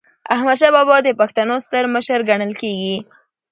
احمدشاه 0.33 0.71
بابا 0.75 0.97
د 1.03 1.09
پښتنو 1.19 1.55
ستر 1.65 1.83
مشر 1.95 2.19
ګڼل 2.29 2.51
کېږي. 2.61 2.95